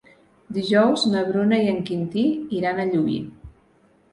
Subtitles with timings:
[0.55, 2.25] Dijous na Bruna i en Quintí
[2.61, 3.19] iran a Llubí.